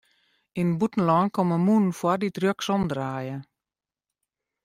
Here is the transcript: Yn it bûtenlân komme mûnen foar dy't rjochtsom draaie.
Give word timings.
Yn 0.61 0.69
it 0.73 0.77
bûtenlân 0.79 1.25
komme 1.35 1.57
mûnen 1.65 1.95
foar 1.99 2.17
dy't 2.21 2.39
rjochtsom 2.41 2.81
draaie. 2.91 3.37